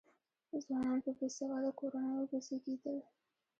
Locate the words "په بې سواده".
1.05-1.71